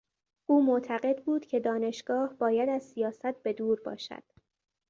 او 0.45 0.63
معتقد 0.65 1.23
بود 1.23 1.45
که 1.45 1.59
دانشگاه 1.59 2.33
باید 2.33 2.69
از 2.69 2.83
سیاست 2.83 3.43
به 3.43 3.53
دور 3.53 3.81
باشد. 3.85 4.23